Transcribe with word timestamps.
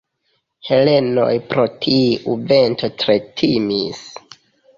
Helenoj 0.69 1.33
pro 1.51 1.65
tiu 1.83 2.35
vento 2.53 2.91
tre 3.05 3.19
timis. 3.45 4.03